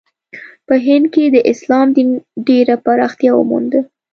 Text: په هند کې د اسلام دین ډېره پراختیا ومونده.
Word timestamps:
په 0.67 0.75
هند 0.85 1.05
کې 1.13 1.23
د 1.35 1.37
اسلام 1.51 1.87
دین 1.95 2.09
ډېره 2.47 2.75
پراختیا 2.85 3.31
ومونده. 3.35 3.79